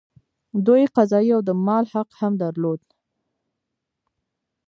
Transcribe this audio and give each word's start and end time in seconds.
دوی 0.65 0.83
قضايي 0.95 1.31
او 1.35 1.41
د 1.47 1.49
مال 1.65 1.85
حق 1.93 2.09
هم 2.19 2.33
درلود. 2.43 2.81